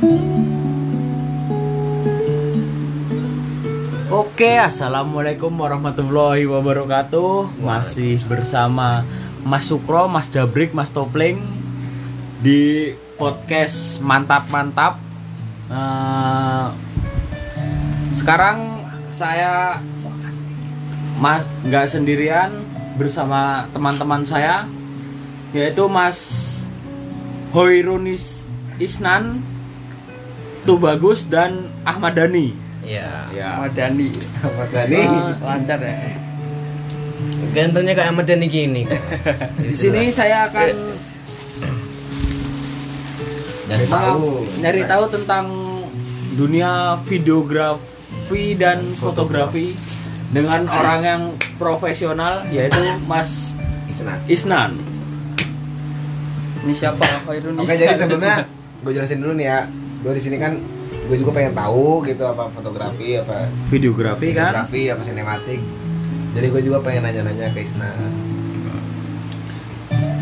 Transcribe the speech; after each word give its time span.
Oke, 0.00 0.16
assalamualaikum 4.56 5.52
warahmatullahi 5.52 6.48
wabarakatuh. 6.48 7.60
Masih 7.60 8.16
bersama 8.24 9.04
Mas 9.44 9.68
Sukro, 9.68 10.08
Mas 10.08 10.32
Jabrik, 10.32 10.72
Mas 10.72 10.88
Topling 10.88 11.44
di 12.40 12.96
podcast 13.20 14.00
mantap 14.00 14.48
mantap. 14.48 14.96
Eh, 15.68 16.66
sekarang 18.16 18.80
saya 19.12 19.84
Mas 21.20 21.44
nggak 21.68 21.92
sendirian 21.92 22.48
bersama 22.96 23.68
teman-teman 23.76 24.24
saya 24.24 24.64
yaitu 25.52 25.84
Mas 25.92 26.16
Hoirunis 27.52 28.48
Isnan, 28.80 29.44
Tubagus 30.64 31.24
dan 31.26 31.70
Ahmad 31.82 32.14
Dhani. 32.16 32.52
Iya. 32.84 33.28
Ya. 33.32 33.46
Ahmad 33.56 33.72
Dhani 33.76 34.10
Ahmad 34.40 34.68
Dhani. 34.72 34.96
Eh, 34.98 35.08
lancar 35.40 35.78
ya 35.80 35.94
Gantengnya 37.50 37.92
kayak 37.96 38.08
Ahmad 38.14 38.24
Dhani 38.28 38.46
gini. 38.46 38.82
Di 39.64 39.74
sini 39.74 40.08
saya 40.12 40.46
akan 40.48 40.68
Dari 43.70 43.86
tahu. 43.86 44.26
nyari 44.58 44.82
tahu 44.82 45.04
tentang 45.14 45.46
dunia 46.34 46.98
videografi 47.06 48.58
dan 48.58 48.82
fotografi 48.98 49.78
dengan 50.30 50.66
orang 50.66 51.00
yang 51.02 51.22
profesional 51.58 52.46
yaitu 52.50 52.78
Mas 53.06 53.54
Isnan. 53.90 54.18
Isnan. 54.26 54.70
ini 56.60 56.76
siapa 56.76 57.00
Khairun 57.24 57.56
Oke, 57.56 57.72
jadi 57.72 57.96
sebelumnya 57.96 58.44
gue 58.84 58.92
jelasin 58.92 59.18
dulu 59.24 59.32
nih 59.32 59.46
ya. 59.48 59.60
Gue 60.00 60.12
di 60.12 60.22
sini 60.22 60.36
kan 60.36 60.56
gue 61.06 61.16
juga 61.16 61.30
pengen 61.32 61.52
tahu 61.52 62.00
gitu 62.02 62.22
apa 62.22 62.48
fotografi 62.48 63.14
apa 63.14 63.50
Videografi 63.68 64.30
kan? 64.30 64.54
fotografi 64.54 64.82
apa 64.88 65.02
sinematik. 65.02 65.60
Jadi 66.30 66.46
gue 66.46 66.62
juga 66.62 66.78
pengen 66.80 67.02
nanya-nanya 67.04 67.50
ke 67.50 67.60
Isna. 67.60 67.90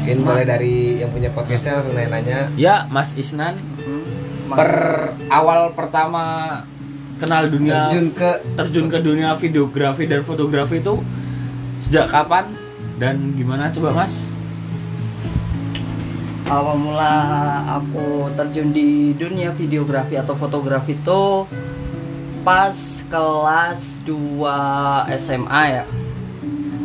Mungkin 0.01 0.25
mulai 0.25 0.45
dari 0.45 0.75
yang 0.98 1.12
punya 1.12 1.29
podcastnya 1.29 1.79
langsung 1.79 1.93
nanya-nanya. 1.93 2.48
Ya, 2.55 2.89
Mas 2.89 3.12
Isnan 3.15 3.61
Hmm, 3.79 4.48
per 4.51 4.73
awal 5.29 5.73
pertama 5.73 6.25
kenal 7.17 7.47
dunia 7.47 7.89
Terjun 7.89 8.09
ke 8.11 8.31
terjun 8.55 8.87
ke 8.89 8.98
dunia 8.98 9.33
videografi 9.35 10.05
dan 10.05 10.20
fotografi 10.23 10.81
itu 10.81 11.01
sejak 11.79 12.09
kapan 12.09 12.48
dan 12.97 13.33
gimana 13.33 13.69
coba 13.69 13.92
Mas? 13.95 14.33
Awal 16.49 16.81
mula 16.81 17.15
aku 17.77 18.33
terjun 18.33 18.73
di 18.73 19.13
dunia 19.13 19.53
videografi 19.53 20.17
atau 20.17 20.33
fotografi 20.33 20.97
itu 20.97 21.45
pas 22.41 22.75
kelas 23.13 23.81
2 24.09 25.13
SMA 25.21 25.63
ya. 25.69 25.85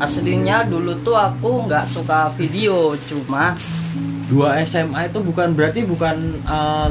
Aslinya 0.04 0.68
dulu 0.68 1.00
tuh 1.00 1.16
aku 1.16 1.64
nggak 1.64 1.88
suka 1.88 2.36
video 2.36 2.92
cuma 3.08 3.56
dua 4.28 4.60
SMA 4.66 5.08
itu 5.08 5.22
bukan 5.22 5.54
berarti 5.54 5.86
bukan 5.86 6.44
eh, 6.44 6.90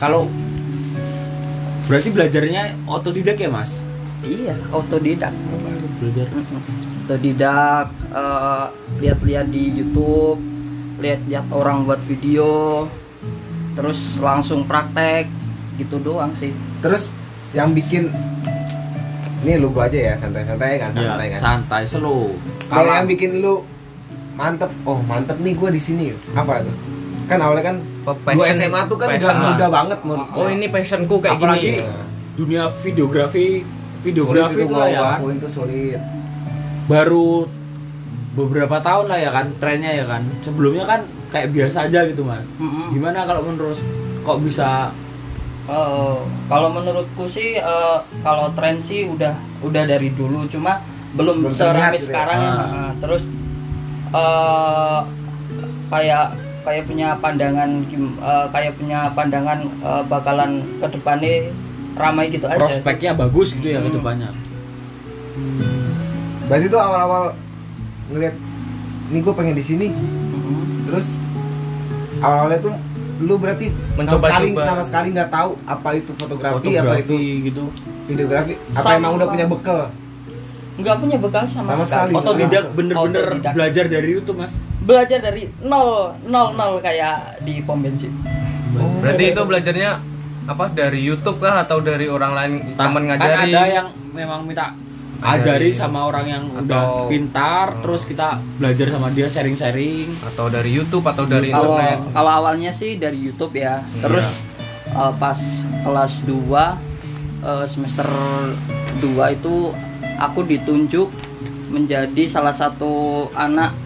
kalau 0.00 0.30
berarti 1.90 2.08
belajarnya 2.08 2.80
otodidak 2.88 3.36
ya 3.36 3.50
mas? 3.52 3.76
Iya 4.24 4.56
autodidak 4.72 5.34
belajar. 6.00 6.32
Autodidak 7.04 7.92
eh, 8.14 8.66
lihat-lihat 9.04 9.46
di 9.52 9.84
YouTube 9.84 10.49
lihat-lihat 11.00 11.46
orang 11.50 11.82
buat 11.82 11.98
video 12.00 12.84
terus 13.72 14.18
langsung 14.18 14.62
praktek 14.62 15.26
gitu 15.76 15.96
doang 15.98 16.32
sih 16.34 16.52
terus 16.78 17.08
yang 17.50 17.72
bikin 17.72 18.12
ini 19.40 19.56
lu 19.56 19.68
gua 19.70 19.88
aja 19.88 19.96
ya 19.96 20.14
santai-santai 20.14 20.76
kan 20.76 20.90
ya, 20.90 21.16
santai 21.16 21.26
kan. 21.28 21.40
santai 21.40 21.82
slow 21.84 22.36
Kalau 22.68 22.92
yang 22.92 23.08
bikin 23.08 23.40
lu 23.40 23.64
mantep, 24.32 24.70
oh 24.84 25.02
mantep 25.02 25.36
nih 25.36 25.52
gue 25.52 25.68
di 25.70 25.82
sini. 25.82 26.04
Apa 26.32 26.62
tuh? 26.62 26.72
Kan 27.26 27.40
awalnya 27.40 27.64
kan 27.66 27.76
Oh, 28.00 28.14
passion- 28.16 28.56
SMA 28.56 28.80
tuh 28.86 28.94
kan 28.94 29.08
passion 29.10 29.26
udah 29.28 29.42
muda 29.50 29.66
banget 29.68 29.98
menurut 30.00 30.28
Oh 30.30 30.44
gua. 30.44 30.48
ini 30.50 30.66
passionku 30.66 31.16
kayak 31.18 31.34
apalagi 31.34 31.60
gini. 31.62 31.78
Iya. 31.78 31.92
dunia 32.32 32.62
videografi 32.78 33.46
videografi 34.00 34.54
Sulit 34.54 34.62
itu 34.62 34.70
gua 34.70 34.78
lah 34.78 34.88
ya 34.88 35.00
akuin 35.14 35.36
tuh 35.36 35.50
sulit. 35.50 36.00
baru 36.86 37.28
beberapa 38.42 38.76
tahun 38.78 39.06
lah 39.06 39.18
ya 39.18 39.30
kan 39.30 39.46
trennya 39.56 39.92
ya 39.92 40.04
kan 40.04 40.22
sebelumnya 40.40 40.84
kan 40.84 41.00
kayak 41.28 41.50
biasa 41.50 41.86
aja 41.86 42.04
gitu 42.04 42.22
mas 42.22 42.42
Mm-mm. 42.56 42.90
gimana 42.90 43.24
kalau 43.24 43.42
menurut 43.42 43.78
kok 44.20 44.38
bisa 44.40 44.90
Eh, 45.70 46.18
kalau 46.50 46.66
menurutku 46.66 47.30
sih 47.30 47.54
eh, 47.54 47.98
kalau 48.26 48.50
tren 48.58 48.82
sih 48.82 49.06
udah 49.06 49.30
udah 49.62 49.86
dari 49.86 50.10
dulu 50.10 50.42
cuma 50.50 50.82
belum, 51.14 51.46
Belum 51.46 51.54
gitu 51.54 51.62
ya. 51.62 52.02
sekarang 52.02 52.38
ya. 52.42 52.50
Ah. 52.50 52.66
Nah, 52.66 52.92
terus 52.98 53.22
eh, 54.10 55.00
kayak 55.86 56.24
kayak 56.60 56.84
punya 56.84 57.14
pandangan 57.22 57.70
eh, 57.86 58.46
kayak 58.50 58.72
punya 58.74 59.14
pandangan 59.14 59.62
eh, 59.62 60.02
bakalan 60.10 60.50
ke 60.82 60.86
depannya 60.90 61.34
ramai 61.94 62.34
gitu 62.34 62.50
aja 62.50 62.58
prospeknya 62.58 63.14
bagus 63.14 63.54
gitu 63.54 63.70
ya 63.70 63.78
ke 63.78 63.86
Hmm. 63.86 63.96
depannya 64.02 64.30
Berarti 66.46 66.66
tuh 66.66 66.80
awal-awal 66.82 67.24
ngeliat 68.10 68.34
ini 69.08 69.18
gue 69.18 69.34
pengen 69.34 69.54
di 69.54 69.64
sini. 69.64 69.86
Mm-mm. 69.88 70.86
Terus 70.86 71.18
awalnya 72.20 72.58
tuh 72.60 72.74
lu 73.20 73.36
berarti 73.36 73.68
Mencoba-coba. 73.94 74.16
sama 74.16 74.40
sekali 74.40 74.48
sama 74.56 74.82
sekali 74.82 75.08
nggak 75.12 75.30
tahu 75.30 75.50
apa 75.64 75.88
itu 75.92 76.10
fotografi, 76.14 76.56
apa 76.72 76.96
itu 76.96 77.12
fotografi 77.12 77.20
gitu 77.44 77.64
videografi 78.06 78.52
apa 78.72 78.80
Sama. 78.82 78.96
emang 78.96 79.12
udah 79.14 79.28
punya 79.28 79.44
bekal 79.44 79.80
nggak 80.80 80.96
punya 80.96 81.16
bekal 81.20 81.44
sama, 81.44 81.68
Sama 81.70 81.84
sekali. 81.84 82.12
otodidak 82.16 82.64
bener-bener 82.72 83.24
Otodidak. 83.28 83.52
belajar 83.52 83.84
dari 83.86 84.08
YouTube 84.10 84.38
mas 84.40 84.56
belajar 84.80 85.18
dari 85.20 85.42
nol 85.60 86.16
nol 86.24 86.56
nol 86.56 86.72
kayak 86.80 87.40
di 87.40 87.60
pom 87.60 87.78
bensin 87.78 88.08
Berarti 88.72 89.24
itu 89.28 89.40
belajarnya 89.42 89.90
apa 90.46 90.64
dari 90.72 91.00
YouTube 91.02 91.38
kah 91.38 91.60
atau 91.60 91.82
dari 91.82 92.06
orang 92.06 92.32
lain 92.32 92.52
teman 92.72 93.02
kan 93.04 93.18
ngajari? 93.20 93.52
ada 93.52 93.62
yang 93.68 93.86
memang 94.10 94.48
minta 94.48 94.72
Ajari. 95.22 95.68
sama 95.70 96.04
orang 96.04 96.26
yang 96.26 96.44
Atau- 96.50 96.64
udah 96.64 96.82
pintar 97.06 97.66
Oh. 97.70 97.80
terus 97.82 98.02
kita 98.04 98.28
belajar 98.56 98.88
sama 98.88 99.08
dia 99.08 99.26
sharing-sharing 99.26 100.08
atau 100.24 100.48
dari 100.48 100.70
YouTube 100.70 101.04
atau 101.04 101.24
dari 101.24 101.48
kalau 101.48 101.76
internet? 101.76 101.98
kalau 102.10 102.30
awalnya 102.34 102.70
sih 102.70 102.96
dari 102.96 103.18
YouTube 103.18 103.52
ya 103.54 103.84
Iya. 103.86 104.00
terus 104.00 104.28
uh, 104.90 105.12
pas 105.14 105.36
kelas 105.80 106.12
2 106.24 106.76
uh, 107.40 107.64
semester 107.64 108.08
2 108.98 109.06
itu 109.32 109.54
aku 110.16 110.40
ditunjuk 110.42 111.08
menjadi 111.68 112.24
salah 112.26 112.50
satu 112.50 112.90
anak 113.32 113.76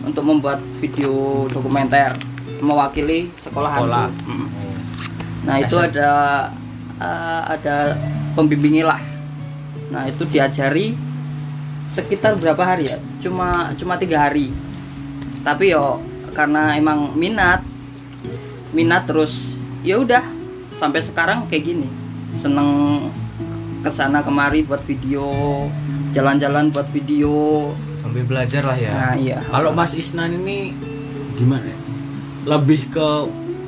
untuk 0.00 0.22
membuat 0.22 0.60
video 0.78 1.44
dokumenter 1.48 2.14
mewakili 2.58 3.28
sekolah 3.36 3.72
Sekolah. 3.76 4.06
nah 5.42 5.56
itu 5.58 5.74
ada 5.74 6.10
uh, 6.96 7.42
ada 7.48 7.96
pembimbingnya 8.32 8.86
lah 8.86 9.00
nah 9.92 10.04
itu 10.06 10.26
diajari 10.26 10.98
sekitar 11.94 12.36
berapa 12.36 12.62
hari 12.62 12.90
ya? 12.90 12.98
Cuma 13.22 13.72
cuma 13.78 13.96
tiga 13.96 14.26
hari. 14.26 14.52
Tapi 15.46 15.72
yo 15.72 16.02
karena 16.36 16.76
emang 16.76 17.16
minat 17.16 17.64
minat 18.74 19.08
terus 19.08 19.56
ya 19.86 19.96
udah 20.02 20.22
sampai 20.76 21.00
sekarang 21.00 21.46
kayak 21.48 21.64
gini. 21.72 21.88
Seneng 22.36 23.08
ke 23.80 23.90
sana 23.94 24.20
kemari 24.20 24.66
buat 24.66 24.82
video 24.82 25.66
jalan-jalan 26.12 26.72
buat 26.72 26.88
video. 26.90 27.70
Sambil 28.00 28.24
belajar 28.24 28.62
lah 28.64 28.78
ya. 28.78 28.92
nah 28.92 29.14
iya. 29.16 29.38
Kalau 29.52 29.70
Mas 29.76 29.92
Isnan 29.92 30.32
ini 30.32 30.72
gimana? 31.36 31.64
Ya? 31.68 31.78
lebih 32.46 32.86
ke 32.94 33.08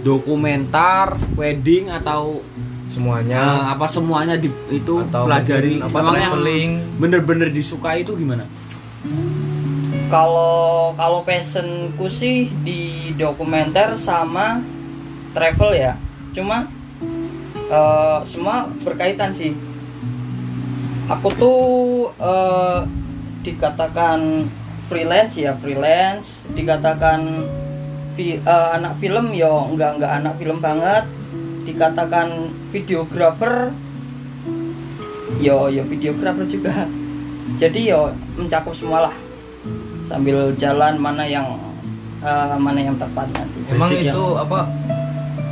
dokumenter 0.07 1.19
wedding 1.35 1.91
atau 1.91 2.41
Semuanya. 2.99 3.39
Eh, 3.39 3.63
apa 3.79 3.87
semuanya 3.87 4.35
di, 4.35 4.51
itu 4.75 4.95
atau 5.07 5.31
pelajari? 5.31 5.79
apa 5.79 5.99
memang 6.03 6.17
yang 6.19 6.33
traveling. 6.35 6.71
bener-bener 6.99 7.49
disukai 7.55 8.03
itu 8.03 8.19
gimana? 8.19 8.43
Kalau 10.11 10.91
kalau 10.99 11.23
passionku 11.23 12.11
sih 12.11 12.51
di 12.67 13.15
dokumenter 13.15 13.95
sama 13.95 14.59
travel 15.31 15.79
ya. 15.79 15.95
Cuma 16.35 16.67
eh, 17.71 18.19
semua 18.27 18.67
berkaitan 18.83 19.31
sih. 19.31 19.55
Aku 21.07 21.31
tuh 21.39 21.63
eh, 22.19 22.83
dikatakan 23.47 24.51
freelance 24.91 25.39
ya 25.39 25.55
freelance. 25.55 26.43
Dikatakan 26.51 27.47
fi- 28.19 28.43
eh, 28.43 28.69
anak 28.75 28.99
film 28.99 29.31
yo 29.39 29.71
nggak 29.71 30.03
nggak 30.03 30.13
anak 30.19 30.35
film 30.35 30.59
banget 30.59 31.07
dikatakan 31.69 32.49
videographer 32.73 33.77
yo 35.39 35.69
yo 35.69 35.85
videographer 35.85 36.49
juga. 36.49 36.89
Jadi 37.61 37.93
yo 37.93 38.13
mencakup 38.37 38.73
semua 38.73 39.09
lah 39.09 39.17
sambil 40.09 40.57
jalan 40.57 40.97
mana 40.97 41.29
yang 41.29 41.45
eh, 42.25 42.57
mana 42.57 42.81
yang 42.81 42.97
tepat 42.97 43.29
nanti. 43.37 43.59
Emang 43.69 43.93
Basic 43.93 44.09
itu 44.09 44.25
apa 44.41 44.65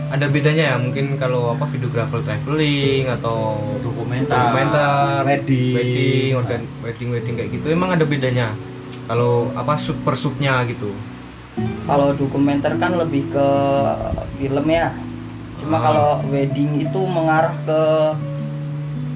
ada 0.06 0.26
bedanya 0.32 0.64
ya? 0.72 0.76
Mungkin 0.80 1.20
kalau 1.20 1.52
apa 1.52 1.68
videographer 1.68 2.24
traveling 2.24 3.04
atau 3.10 3.58
dokumenter, 3.84 4.32
dokumenter 4.32 5.22
wedding, 5.28 5.74
wedding, 5.76 6.30
organ 6.32 6.62
wedding 6.80 7.08
wedding 7.12 7.34
kayak 7.36 7.50
gitu. 7.52 7.66
Emang 7.68 7.92
ada 7.92 8.04
bedanya? 8.08 8.56
Kalau 9.06 9.52
apa 9.54 9.78
sub 9.78 10.00
per 10.02 10.18
subnya 10.18 10.66
gitu? 10.66 10.90
Kalau 11.86 12.12
dokumenter 12.12 12.74
kan 12.76 12.96
lebih 12.98 13.30
ke 13.30 13.48
film 14.40 14.66
ya. 14.66 14.90
Cuma 15.66 15.76
Ah. 15.76 15.82
kalau 15.82 16.08
wedding 16.28 16.78
itu 16.78 17.00
mengarah 17.02 17.50
ke 17.60 17.82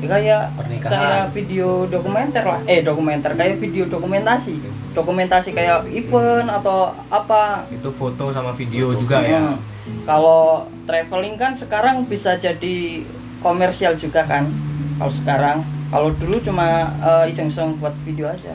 ya 0.00 0.08
kayak 0.08 0.42
Pernikahan. 0.56 0.90
kayak 0.90 1.26
video 1.30 1.68
dokumenter 1.86 2.42
lah. 2.42 2.60
Eh 2.66 2.80
dokumenter 2.80 3.30
kayak 3.32 3.56
video 3.56 3.86
dokumentasi. 3.86 4.58
Dokumentasi 4.90 5.52
kayak 5.52 5.86
event 5.88 6.50
atau 6.50 6.90
apa. 7.06 7.62
itu 7.70 7.86
foto 7.88 8.32
sama 8.32 8.50
video 8.50 8.90
juga 8.92 9.22
ya 9.22 9.38
Hmm. 9.80 10.02
Kalau 10.02 10.66
traveling 10.84 11.34
kan 11.34 11.54
sekarang 11.54 12.02
bisa 12.04 12.34
jadi 12.34 13.06
komersial 13.38 13.94
juga 13.94 14.22
kan. 14.22 14.50
Kalau 14.96 15.12
sekarang, 15.14 15.56
kalau 15.88 16.10
dulu 16.12 16.36
cuma 16.40 16.66
eh, 16.98 17.30
iseng-iseng 17.30 17.78
buat 17.78 17.94
video 18.02 18.26
aja. 18.26 18.52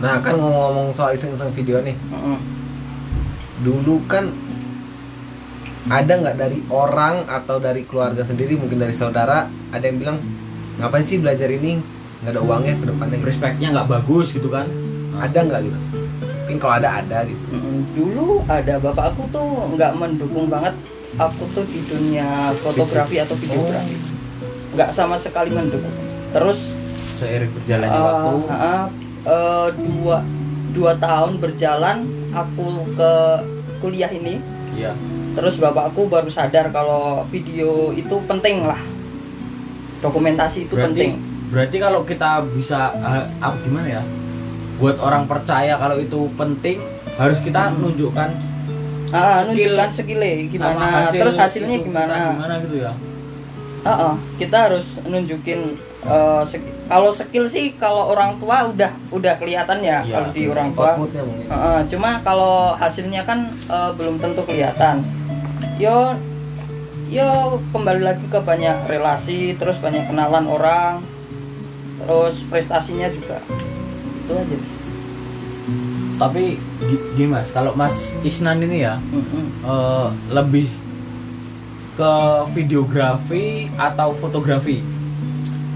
Nah 0.00 0.16
kan 0.18 0.32
ngomong-ngomong 0.34 0.90
soal 0.90 1.12
iseng-iseng 1.12 1.52
video 1.52 1.78
nih 1.80 1.92
Mm-mm. 1.92 2.38
Dulu 3.60 4.00
kan 4.06 4.32
ada 5.88 6.12
nggak 6.12 6.36
dari 6.36 6.58
orang 6.68 7.24
atau 7.24 7.56
dari 7.56 7.88
keluarga 7.88 8.20
sendiri 8.20 8.60
mungkin 8.60 8.76
dari 8.76 8.92
saudara 8.92 9.48
ada 9.72 9.84
yang 9.86 9.96
bilang 9.96 10.18
ngapain 10.76 11.06
sih 11.06 11.16
belajar 11.16 11.48
ini 11.48 11.80
nggak 12.20 12.36
ada 12.36 12.40
uangnya 12.44 12.74
ke 12.76 12.84
depannya 12.84 13.16
gitu. 13.16 13.26
Prospeknya 13.32 13.68
nggak 13.72 13.88
bagus 13.88 14.28
gitu 14.36 14.48
kan? 14.52 14.66
ada 15.20 15.36
nggak 15.44 15.60
gitu 15.68 15.78
mungkin 16.40 16.56
kalau 16.58 16.74
ada 16.80 16.88
ada 17.02 17.18
gitu 17.24 17.44
Mm, 17.50 17.80
Dulu 17.92 18.26
ada 18.48 18.74
bapak 18.80 19.04
aku 19.12 19.22
tuh 19.28 19.48
nggak 19.74 19.92
mendukung 19.96 20.46
banget 20.48 20.74
aku 21.18 21.42
tuh 21.52 21.64
di 21.66 21.80
dunia 21.84 22.54
fotografi 22.62 23.18
atau 23.18 23.34
videografi. 23.34 23.98
Nggak 24.72 24.94
sama 24.94 25.18
sekali 25.18 25.50
mendukung. 25.50 25.90
Terus 26.30 26.70
Seiring 27.18 27.50
berjalannya 27.52 27.98
eh, 27.98 28.04
waktu, 28.06 28.30
eh, 28.46 28.84
eh, 29.26 29.68
dua 29.74 30.18
dua 30.70 30.92
tahun 30.96 31.32
berjalan 31.42 31.96
aku 32.30 32.66
ke 32.94 33.12
kuliah 33.82 34.08
ini. 34.14 34.38
ya 34.78 34.94
Terus 35.30 35.54
bapakku 35.56 36.06
baru 36.06 36.26
sadar 36.26 36.68
kalau 36.68 37.22
video 37.24 37.92
itu 37.92 38.16
penting 38.24 38.62
lah. 38.62 38.80
Dokumentasi 40.00 40.64
itu 40.64 40.72
berarti 40.72 40.88
penting. 40.90 41.10
berarti 41.50 41.76
kalau 41.78 42.00
kita 42.02 42.30
bisa 42.50 42.88
eh, 42.94 43.24
apa 43.36 43.56
gimana 43.60 43.88
ya? 43.90 44.02
Buat 44.76 44.96
orang 44.98 45.26
percaya 45.26 45.76
kalau 45.76 45.96
itu 45.96 46.30
penting 46.34 46.80
harus 47.14 47.38
kita 47.38 47.68
nunjukkan 47.74 48.30
Ah, 49.10 49.42
skill 49.42 49.74
nunjukkan 49.74 49.88
skillnya 49.90 50.30
sama 50.30 50.46
gimana, 50.48 50.86
hasil 51.02 51.18
terus 51.20 51.34
hasilnya 51.36 51.76
itu 51.76 51.84
gimana. 51.84 52.14
gimana 52.32 52.54
gitu 52.62 52.76
ya? 52.78 52.92
Ah, 53.82 53.90
ah, 53.90 54.14
kita 54.38 54.70
harus 54.70 54.86
nunjukin 55.02 55.60
eh, 56.00 56.42
sk- 56.46 56.72
kalau 56.86 57.10
skill 57.10 57.44
sih 57.44 57.74
kalau 57.74 58.08
orang 58.08 58.38
tua 58.38 58.64
udah 58.64 58.88
udah 59.10 59.34
kelihatan 59.36 59.82
ya 59.82 60.00
Iya. 60.00 60.14
kalau 60.14 60.28
di 60.30 60.42
orang 60.46 60.68
tua. 60.72 60.90
Ah, 61.44 61.52
ah, 61.52 61.78
cuma 61.84 62.22
kalau 62.22 62.72
hasilnya 62.72 63.20
kan 63.22 63.50
eh, 63.50 63.90
belum 63.92 64.16
tentu 64.16 64.40
kelihatan. 64.40 65.02
Yo 65.80 66.12
yo 67.08 67.28
kembali 67.72 68.04
lagi 68.04 68.26
ke 68.28 68.38
banyak 68.38 68.86
relasi, 68.86 69.56
terus 69.56 69.80
banyak 69.80 70.06
kenalan 70.06 70.46
orang, 70.46 71.00
terus 71.98 72.44
prestasinya 72.46 73.08
juga. 73.08 73.40
Itu 74.20 74.32
aja. 74.36 74.58
Tapi 76.20 76.60
gi- 76.60 77.04
gini 77.16 77.32
mas, 77.32 77.48
kalau 77.48 77.72
Mas 77.72 77.96
Isnan 78.20 78.60
ini 78.60 78.84
ya 78.84 79.00
Mm-mm. 79.00 79.44
eh, 79.64 80.08
lebih 80.28 80.68
ke 81.96 82.12
videografi 82.52 83.72
atau 83.74 84.12
fotografi? 84.14 84.84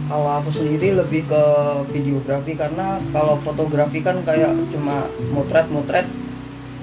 Kalau 0.04 0.28
aku 0.36 0.52
sendiri 0.52 0.92
lebih 0.92 1.24
ke 1.24 1.42
videografi 1.88 2.52
karena 2.54 3.00
kalau 3.08 3.40
fotografi 3.40 4.04
kan 4.04 4.20
kayak 4.20 4.52
cuma 4.68 5.08
motret 5.32 5.64
motret 5.72 6.04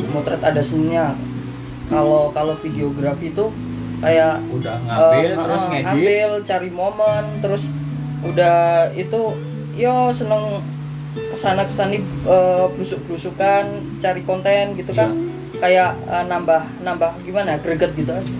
motret 0.10 0.42
ada 0.42 0.66
seninya. 0.66 1.14
Kalau 1.92 2.32
kalau 2.32 2.56
videografi 2.56 3.36
itu 3.36 3.46
kayak 4.02 4.42
Udah 4.50 4.76
ngambil 4.82 5.30
eh, 5.30 5.38
terus 5.38 5.62
eh, 5.62 5.68
ngedit. 5.70 5.86
ngambil 5.86 6.30
cari 6.48 6.70
momen 6.74 7.24
terus 7.44 7.64
udah 8.22 8.58
itu 8.98 9.22
yo 9.78 10.10
seneng 10.10 10.62
ke 11.12 11.36
sana 11.38 11.68
kesani 11.68 12.02
blusuk 12.74 12.98
blusukan 13.06 13.66
cari 14.02 14.22
konten 14.26 14.74
gitu 14.74 14.96
kan 14.98 15.14
kayak 15.62 15.94
eh, 16.10 16.26
nambah 16.26 16.66
nambah 16.82 17.12
gimana 17.22 17.62
greget 17.62 17.94
gitu 17.94 18.10
aja. 18.10 18.34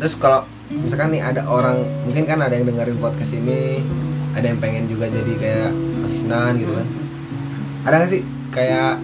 terus 0.00 0.14
kalau 0.20 0.44
misalkan 0.68 1.12
nih 1.16 1.22
ada 1.24 1.44
orang 1.48 1.80
mungkin 2.04 2.24
kan 2.28 2.40
ada 2.40 2.52
yang 2.56 2.68
dengerin 2.68 2.96
podcast 3.00 3.32
ini 3.36 3.80
ada 4.36 4.52
yang 4.52 4.60
pengen 4.60 4.84
juga 4.84 5.08
jadi 5.08 5.32
kayak 5.40 5.70
asinan 6.04 6.60
gitu 6.60 6.72
kan 6.76 7.03
ada 7.84 7.94
nggak 7.96 8.10
sih? 8.10 8.22
Kayak 8.50 8.98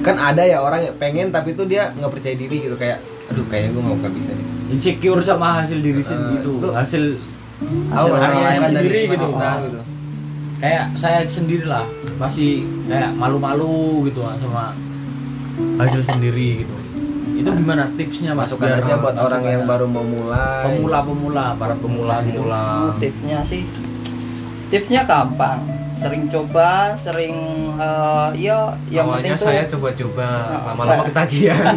kan 0.00 0.16
ada 0.16 0.42
ya 0.42 0.58
orang 0.58 0.80
yang 0.82 0.96
pengen 0.96 1.28
tapi 1.28 1.52
tuh 1.52 1.64
dia 1.64 1.92
nggak 1.92 2.10
percaya 2.10 2.34
diri 2.34 2.56
gitu. 2.62 2.74
Kayak 2.74 2.98
aduh 3.26 3.46
kayaknya 3.46 3.70
gue 3.72 3.82
nggak 3.94 4.14
bisa 4.14 4.30
nih 4.32 4.46
insecure 4.70 5.22
sama 5.22 5.62
hasil 5.62 5.78
diri 5.78 5.98
Eh, 5.98 6.04
sendiri 6.04 6.34
itu 6.36 6.50
itu- 6.52 6.72
hasil 6.72 7.04
hasil 7.90 8.10
masukan 8.10 8.30
dari 8.40 8.58
sendiri 8.60 9.00
gitu. 9.08 9.24
Isnan 9.24 9.56
gitu. 9.64 9.80
Kayak 10.60 10.84
saya 10.94 11.18
sendiri 11.24 11.64
lah 11.64 11.86
masih 12.16 12.50
kayak 12.84 13.10
malu-malu 13.14 14.04
gitu 14.04 14.20
Mas, 14.20 14.36
sama 14.38 14.64
hasil 15.78 16.02
sendiri 16.02 16.64
gitu. 16.64 16.74
Itu 17.34 17.48
gimana 17.50 17.88
tipsnya 17.94 18.36
mas? 18.36 18.52
Biar 18.52 18.78
aja 18.78 19.00
buat 19.00 19.16
orang 19.16 19.42
yang 19.42 19.64
baru 19.64 19.88
mau 19.88 20.04
mulai. 20.04 20.64
Pemula-pemula 20.66 21.56
para 21.56 21.72
pemula 21.74 22.20
gitu 22.22 22.44
Pemula. 22.44 22.92
tipsnya 23.00 23.38
sih 23.42 23.64
tipsnya 24.68 25.02
gampang 25.02 25.64
sering 26.00 26.24
coba 26.32 26.96
sering 26.96 27.36
eh, 27.76 28.28
ya 28.40 28.72
yang 28.88 29.04
awalnya 29.04 29.36
penting 29.36 29.44
tuh 29.44 29.46
saya 29.52 29.64
coba-coba 29.68 30.26
lama-lama 30.72 31.02
ketagihan. 31.12 31.76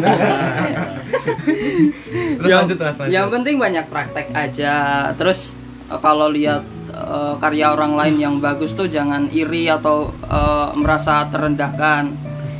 Terus 2.40 2.48
yang, 2.48 2.60
lanjut 2.64 2.78
mas 2.80 2.96
lanjut. 2.96 3.12
yang 3.12 3.26
penting 3.28 3.54
banyak 3.60 3.84
praktek 3.92 4.26
aja. 4.32 4.74
Terus 5.14 5.52
eh, 5.92 6.00
kalau 6.00 6.32
lihat 6.32 6.64
eh, 6.88 7.34
karya 7.36 7.66
orang 7.70 8.00
lain 8.00 8.16
yang 8.16 8.34
bagus 8.40 8.72
tuh 8.72 8.88
jangan 8.88 9.28
iri 9.28 9.68
atau 9.68 10.08
eh, 10.24 10.68
merasa 10.74 11.28
terendahkan. 11.28 12.08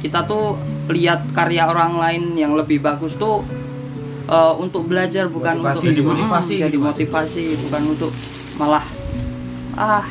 Kita 0.05 0.28
tuh 0.28 0.61
lihat 0.92 1.33
karya 1.33 1.64
orang 1.64 1.97
lain 1.97 2.37
yang 2.37 2.52
lebih 2.52 2.85
bagus 2.85 3.16
tuh 3.16 3.40
eh, 4.28 4.54
untuk 4.61 4.85
belajar 4.85 5.33
bukan 5.33 5.64
Motivasi. 5.64 5.80
untuk 5.80 5.88
Jadi 5.88 6.02
motivasi 6.04 6.54
Hmm, 6.54 6.64
jadi 6.68 6.76
motivasi 6.76 7.44
bukan 7.68 7.83
untuk 7.88 8.12
malah 8.54 8.85
ah 9.75 10.06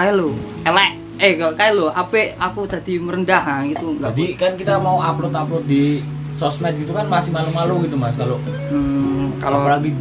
kayak 0.00 0.14
lu 0.14 0.32
elek. 0.64 0.90
Eh 1.20 1.36
kok 1.36 1.52
kayak 1.52 1.72
lu 1.74 1.86
apa 1.86 2.16
aku 2.40 2.64
tadi 2.64 2.96
merendah 2.96 3.42
ah, 3.42 3.60
gitu 3.62 3.92
enggak 3.92 4.10
jadi 4.10 4.24
kan 4.34 4.52
kita 4.56 4.74
mau 4.76 4.96
upload 4.98 5.30
upload 5.30 5.64
di 5.64 6.00
sosmed 6.32 6.72
gitu 6.74 6.90
kan 6.90 7.04
masih 7.04 7.28
malu-malu 7.28 7.84
gitu 7.84 7.94
mas 7.94 8.16
kalau 8.16 8.40
Hmm, 8.66 9.36
kalau 9.36 9.60
apalagi 9.60 9.92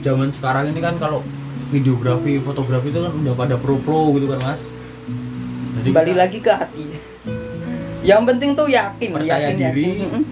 zaman 0.00 0.32
sekarang 0.32 0.72
ini 0.72 0.80
kan 0.80 0.96
kalau 0.96 1.20
videografi 1.68 2.40
fotografi 2.40 2.88
itu 2.88 2.98
kan 2.98 3.12
udah 3.14 3.34
pada 3.34 3.54
pro 3.54 3.76
pro 3.76 4.08
gitu 4.12 4.26
kan 4.26 4.40
mas. 4.42 4.60
Jadi 5.74 5.88
kembali 5.88 6.08
kita- 6.08 6.18
lagi 6.18 6.38
ke 6.38 6.50
hati. 6.50 6.84
Yang 8.02 8.22
penting 8.26 8.50
tuh 8.52 8.66
yakin 8.66 9.08
Percaya 9.12 9.36
yakin 9.46 9.56
diri. 9.58 9.84
yakin. 10.00 10.22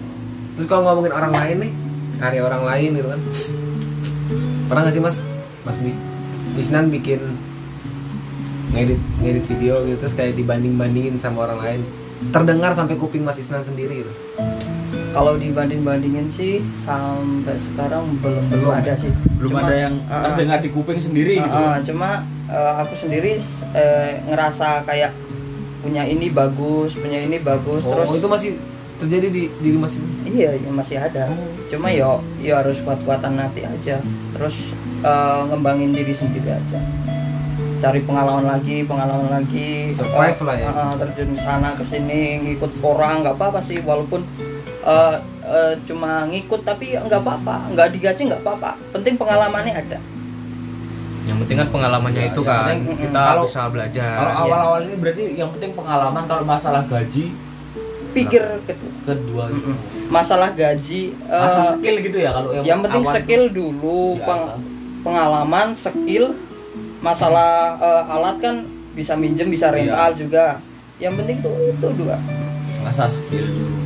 Terus 0.53 0.67
kalau 0.67 0.83
ngomongin 0.87 1.13
orang 1.13 1.33
lain 1.33 1.57
nih 1.61 1.73
karya 2.17 2.41
orang 2.43 2.63
lain 2.65 2.91
gitu 2.95 3.09
kan. 3.09 3.21
Pernah 4.67 4.81
nggak 4.83 4.95
sih 4.95 5.03
mas? 5.03 5.17
Mas 5.61 5.77
Bi 5.77 5.93
Isnan 6.57 6.89
bikin 6.89 7.21
ngedit 8.71 9.01
ngedit 9.19 9.45
video 9.47 9.83
gitu 9.83 9.99
terus 9.99 10.15
kayak 10.15 10.35
dibanding 10.35 10.75
bandingin 10.75 11.19
sama 11.19 11.47
orang 11.47 11.61
lain. 11.61 11.81
Terdengar 12.31 12.71
sampai 12.73 12.95
kuping 12.95 13.25
mas 13.25 13.41
Isnan 13.41 13.65
sendiri 13.65 14.05
gitu. 14.05 14.13
Kalau 15.11 15.35
dibanding 15.35 15.83
bandingin 15.83 16.31
sih 16.31 16.63
sampai 16.79 17.59
sekarang 17.59 18.07
belum 18.23 18.45
belum 18.47 18.71
ada 18.71 18.95
sih. 18.95 19.11
Belum 19.41 19.57
Cuma- 19.57 19.67
ada 19.67 19.75
yang 19.75 19.95
Ah, 20.07 20.31
terdengar 20.31 20.63
di 20.63 20.71
kuping 20.71 21.01
sendiri 21.01 21.35
ah, 21.35 21.43
gitu. 21.43 21.59
Ah, 21.59 21.77
cuma 21.83 22.09
eh, 22.47 22.73
aku 22.79 22.95
sendiri 22.95 23.43
eh, 23.75 24.11
ngerasa 24.25 24.87
kayak 24.87 25.11
punya 25.81 26.05
ini 26.05 26.29
bagus 26.29 26.93
punya 26.93 27.25
ini 27.25 27.41
bagus 27.41 27.81
oh, 27.89 27.97
terus 27.97 28.21
itu 28.21 28.29
masih 28.29 28.51
terjadi 29.01 29.33
di 29.33 29.43
diri 29.59 29.77
mas 29.81 29.97
Isnan? 29.97 30.13
Iya, 30.29 30.51
ya 30.55 30.71
masih 30.71 30.97
ada. 31.01 31.25
Cuma 31.73 31.89
yo, 31.89 32.21
yo 32.39 32.53
harus 32.55 32.79
kuat-kuatan 32.85 33.35
hati 33.35 33.65
aja. 33.65 33.99
Terus 34.37 34.55
eh, 35.03 35.41
ngembangin 35.49 35.91
diri 35.91 36.15
sendiri 36.15 36.55
aja. 36.55 36.79
Cari 37.81 38.01
pengalaman 38.03 38.45
lagi, 38.47 38.85
pengalaman 38.85 39.31
lagi. 39.33 39.91
Survive 39.91 40.37
Eh, 40.37 40.45
lah 40.45 40.57
ya. 40.59 40.69
eh, 40.69 40.93
terjun 40.99 41.31
sana 41.35 41.73
ke 41.73 41.83
sini, 41.83 42.23
ngikut 42.39 42.77
orang 42.83 43.25
nggak 43.25 43.35
apa-apa 43.35 43.61
sih. 43.61 43.81
Walaupun 43.81 44.21
eh, 44.83 45.17
eh, 45.43 45.73
cuma 45.85 46.25
ngikut 46.27 46.61
tapi 46.63 46.93
nggak 46.95 47.19
apa-apa, 47.19 47.69
nggak 47.71 47.89
digaji 47.91 48.23
nggak 48.27 48.43
apa-apa. 48.43 48.71
Penting 48.91 49.17
pengalamannya 49.17 49.75
ada. 49.75 50.01
yang 51.21 51.37
penting 51.39 51.59
kan 51.59 51.69
pengalamannya 51.71 52.23
Ya, 52.23 52.31
itu 52.33 52.43
kan 52.43 52.65
penting, 52.67 52.81
kita 52.99 53.23
kalau- 53.23 53.45
bisa 53.47 53.63
belajar 53.69 54.13
kalau 54.19 54.33
Iya. 54.33 54.41
awal-awal 54.43 54.81
ini 54.83 54.95
berarti 54.97 55.25
yang 55.37 55.51
penting 55.53 55.73
pengalaman 55.73 56.23
kalau 56.27 56.43
masalah 56.45 56.83
gaji 56.83 57.25
pikir 58.11 58.43
kedua 58.65 58.91
kedua 59.07 59.45
gitu 59.53 59.71
masalah 60.11 60.51
gaji 60.51 61.03
eh, 61.23 61.39
masa 61.39 61.61
skill 61.71 61.97
gitu 62.01 62.19
ya 62.19 62.31
kalau 62.33 62.51
yang, 62.51 62.65
yang 62.67 62.81
penting 62.83 63.05
awal 63.05 63.15
skill 63.15 63.43
dulu 63.47 64.01
peng- 64.19 64.59
pengalaman 65.01 65.69
skill 65.73 66.35
masalah 67.01 67.77
eh, 67.77 68.05
alat 68.09 68.37
kan 68.39 68.57
bisa 68.93 69.15
minjem 69.15 69.49
bisa 69.49 69.69
rental 69.69 70.13
juga. 70.13 70.61
Yang 70.97 71.15
penting 71.17 71.37
tuh 71.41 71.55
itu 71.67 71.89
dua. 71.97 72.17
Masa 72.81 73.05
skill. 73.07 73.45
Dulu 73.45 73.79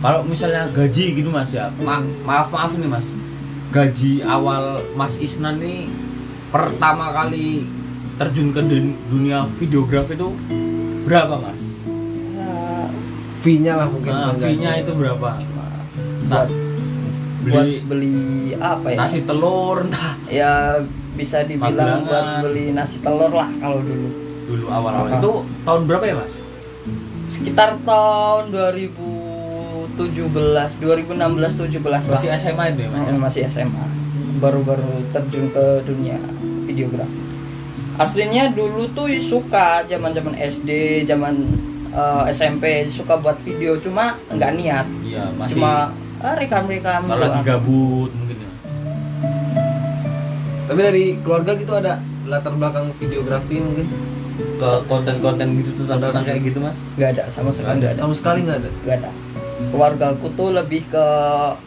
kalau 0.00 0.24
misalnya 0.24 0.64
gaji 0.70 1.04
gitu 1.14 1.28
mas 1.28 1.50
ya. 1.50 1.68
Ma- 1.78 2.00
maaf 2.22 2.48
maaf 2.48 2.72
nih 2.72 2.88
mas. 2.88 3.04
Gaji 3.70 4.20
awal 4.22 4.82
mas 4.92 5.16
Isnan 5.16 5.56
nih 5.56 5.88
pertama 6.48 7.12
kali 7.12 7.64
terjun 8.16 8.50
ke 8.50 8.60
dun- 8.60 8.96
dunia 9.06 9.44
videografi 9.56 10.12
itu 10.12 10.28
berapa 11.02 11.36
mas? 11.36 11.60
Ya, 12.34 12.52
fee-nya 13.40 13.72
lah 13.76 13.88
mungkin 13.88 14.10
Nah, 14.10 14.32
fee-nya 14.34 14.70
itu 14.76 14.92
berapa? 14.92 15.40
buat 15.40 15.40
Entah. 16.20 16.44
buat 17.40 17.64
beli 17.64 17.80
beli 17.82 18.16
apa 18.54 18.86
ya? 18.90 18.96
nasi 18.98 19.24
telur 19.24 19.80
entah. 19.82 20.12
Ya 20.26 20.80
bisa 21.20 21.44
dibilang 21.44 22.08
buat 22.08 22.40
beli 22.40 22.72
nasi 22.72 22.96
telur 23.04 23.28
lah 23.28 23.52
kalau 23.60 23.84
dulu. 23.84 24.08
Dulu 24.48 24.66
awal-awal 24.72 25.20
itu 25.20 25.32
tahun 25.68 25.82
berapa 25.84 26.04
ya 26.08 26.16
mas? 26.16 26.40
sekitar 27.30 27.78
tahun 27.86 28.50
2017 28.50 29.96
2016 29.96 30.82
17 30.82 31.86
lah. 31.86 32.00
Masih 32.02 32.28
SMA 32.36 32.64
itu 32.74 32.80
ya 32.84 32.90
mas? 32.90 33.06
Eh, 33.06 33.16
masih 33.16 33.42
SMA 33.46 33.84
baru-baru 34.40 35.04
terjun 35.12 35.52
ke 35.52 35.84
dunia 35.84 36.16
videografi. 36.64 37.20
Aslinya 38.00 38.48
dulu 38.56 38.88
tuh 38.96 39.12
suka 39.20 39.84
zaman 39.84 40.16
zaman 40.16 40.34
SD 40.34 41.04
zaman 41.06 41.34
eh, 41.94 42.24
SMP 42.34 42.88
suka 42.90 43.20
buat 43.20 43.38
video. 43.46 43.78
Cuma 43.78 44.18
nggak 44.32 44.52
niat. 44.58 44.86
Iya 45.06 45.24
masih 45.38 45.60
cuma 45.60 45.94
ah, 46.20 46.34
rekam-rekam 46.34 47.06
kalau 47.06 47.24
lagi 47.30 47.40
gabut 47.46 48.10
ya. 48.26 48.29
Tapi 50.70 50.80
dari 50.80 51.04
keluarga 51.18 51.50
gitu 51.52 51.72
ada 51.74 51.98
latar 52.24 52.54
belakang 52.54 52.94
videografi 52.94 53.58
mungkin 53.58 53.90
Ke 54.56 54.70
konten-konten 54.86 55.58
gitu 55.58 55.74
tuh 55.74 55.84
tentang 55.90 56.22
kayak 56.22 56.40
gitu 56.40 56.62
mas? 56.62 56.76
nggak 56.94 57.10
ada 57.12 57.22
sama 57.28 57.50
sekali 57.50 57.76
nggak 57.76 57.90
ada 57.90 58.00
sama 58.00 58.14
sekali 58.14 58.38
nggak 58.40 58.58
ada 58.58 58.70
nggak 58.78 58.96
ada 58.96 59.10
keluarga 59.68 60.04
aku 60.14 60.26
tuh 60.32 60.48
lebih 60.54 60.82
ke 60.86 61.06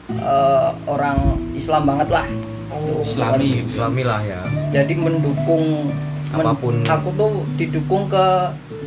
eh, 0.09 0.69
orang 0.87 1.17
Islam 1.51 1.83
banget 1.83 2.09
lah 2.09 2.25
Tuh, 2.73 3.05
Islami 3.05 3.61
gitu. 3.61 3.69
Islami 3.69 4.01
lah 4.01 4.21
ya 4.23 4.41
jadi 4.71 4.93
mendukung 4.95 5.93
men- 6.31 6.41
Apa 6.41 6.55
pun. 6.55 6.81
aku 6.81 7.09
tuh 7.13 7.31
didukung 7.53 8.07
ke 8.07 8.25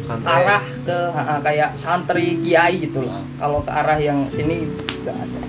Santai. 0.02 0.32
arah 0.40 0.62
ke 0.82 0.99
ha, 1.08 1.23
ha, 1.23 1.35
kayak 1.38 1.70
santri 1.75 2.40
kiai 2.40 2.80
gitu 2.80 3.04
loh 3.04 3.12
Ah. 3.12 3.23
kalau 3.38 3.61
ke 3.61 3.70
arah 3.70 3.99
yang 3.99 4.26
sini 4.26 4.66
nggak 5.02 5.14
ada 5.14 5.40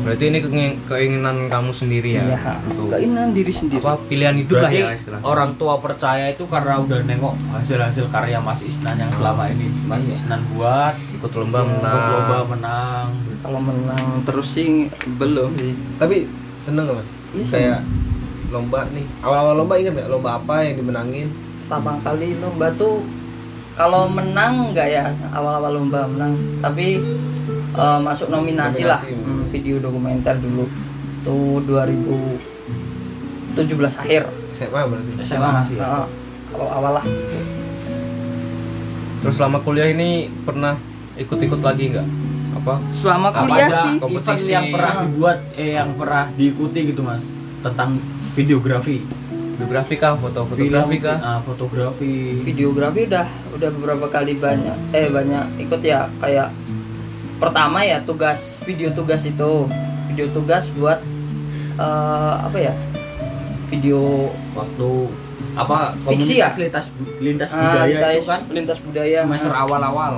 berarti 0.00 0.24
ini 0.26 0.38
keinginan, 0.82 1.36
kamu 1.46 1.70
sendiri 1.70 2.10
ya 2.14 2.24
Iya, 2.26 2.56
untuk 2.64 2.88
keinginan 2.88 3.30
diri 3.30 3.50
sendiri. 3.50 3.80
apa 3.80 4.00
pilihan 4.02 4.34
hidup 4.34 4.56
lah 4.56 4.62
Berarti 4.66 4.80
ya 4.80 4.88
istilahnya. 4.92 5.24
orang 5.24 5.50
tua 5.54 5.74
percaya 5.76 6.24
itu 6.28 6.44
karena 6.44 6.74
udah 6.78 6.98
nengok 7.02 7.34
hasil-hasil 7.52 8.08
karya 8.08 8.38
Mas 8.38 8.60
Isnan 8.60 8.96
yang 8.96 9.12
selama 9.12 9.44
ini 9.46 9.68
Mas 9.84 10.00
Iya. 10.02 10.16
Isnan 10.16 10.40
buat. 10.50 10.94
Ikut 11.12 11.32
lomba 11.34 11.58
ikut 11.60 11.76
lomba 11.76 12.36
menang. 12.46 12.48
Menang 12.50 13.08
kalau 13.40 13.60
menang 13.60 14.04
terus 14.22 14.48
sih 14.50 14.88
belum 15.14 15.52
sih. 15.54 15.72
Tapi 15.96 16.16
seneng 16.58 16.84
gak 16.86 16.96
mas? 16.96 17.10
Iya, 17.30 17.44
kayak 17.46 17.80
lomba 18.48 18.80
nih. 18.90 19.04
Awal-awal 19.20 19.54
lomba 19.56 19.74
inget 19.76 19.92
gak 19.94 20.08
lomba 20.08 20.30
apa 20.36 20.54
yang 20.62 20.74
dimenangin? 20.76 21.28
Pertama 21.62 22.00
kali 22.00 22.34
lomba 22.36 22.66
tuh 22.74 23.04
kalau 23.72 24.04
menang 24.06 24.72
nggak 24.72 24.88
ya? 24.88 25.04
Awal-awal 25.30 25.72
lomba 25.74 26.04
menang. 26.06 26.34
Tapi 26.58 26.98
eh, 27.70 27.98
masuk 28.00 28.28
nominasi, 28.28 28.82
lah. 28.82 28.98
Nominasi. 28.98 29.14
Hmm, 29.14 29.29
video 29.50 29.76
dokumenter 29.82 30.38
dulu. 30.38 30.64
Tuh 31.26 31.60
2017 31.68 33.60
akhir. 34.00 34.22
SMA 34.56 34.80
berarti? 34.88 35.10
SMA 35.26 35.48
masih 35.52 35.76
ya? 35.76 35.84
Heeh, 35.84 36.06
awal-awal 36.56 36.92
lah. 37.02 37.04
Terus 39.20 39.34
selama 39.36 39.60
kuliah 39.60 39.92
ini 39.92 40.32
pernah 40.48 40.80
ikut-ikut 41.20 41.60
lagi 41.60 41.92
nggak? 41.92 42.08
Apa? 42.60 42.74
Selama 42.90 43.28
apa 43.30 43.44
kuliah 43.44 43.68
aja 43.68 43.76
sih 43.84 43.92
kompetisi. 44.00 44.28
event 44.30 44.48
yang 44.48 44.66
pernah 44.72 44.94
dibuat 45.04 45.38
eh 45.54 45.70
yang 45.76 45.90
pernah 45.94 46.24
diikuti 46.34 46.80
gitu 46.88 47.00
Mas 47.04 47.22
tentang 47.60 48.00
videografi. 48.32 49.04
Biografi 49.60 49.94
kah? 50.00 50.16
Foto 50.16 50.48
fotografi 50.48 50.96
kah? 51.04 51.20
ah, 51.20 51.40
fotografi. 51.44 52.40
Videografi 52.40 53.04
udah 53.04 53.28
udah 53.52 53.68
beberapa 53.76 54.08
kali 54.08 54.40
banyak 54.40 54.96
eh 54.96 55.12
banyak 55.12 55.68
ikut 55.68 55.80
ya 55.84 56.08
kayak 56.16 56.48
pertama 57.40 57.80
ya 57.80 58.04
tugas 58.04 58.60
video 58.68 58.92
tugas 58.92 59.24
itu 59.24 59.64
video 60.12 60.26
tugas 60.36 60.68
buat 60.76 61.00
eh, 61.80 62.34
apa 62.36 62.58
ya 62.60 62.74
video 63.72 64.28
waktu 64.52 64.90
apa 65.56 65.96
Fiksi 66.06 66.44
ya? 66.44 66.52
lintas 66.54 66.86
lintas 67.18 67.50
ah, 67.56 67.58
budaya 67.58 67.88
lintas, 67.88 68.12
itu 68.12 68.26
kan 68.28 68.40
lintas 68.52 68.78
budaya 68.84 69.18
semester 69.24 69.54
ah, 69.56 69.64
awal-awal 69.64 70.14